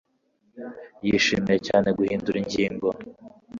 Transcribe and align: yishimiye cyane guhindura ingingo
yishimiye 1.05 1.57
cyane 1.67 1.87
guhindura 1.97 2.37
ingingo 2.43 2.87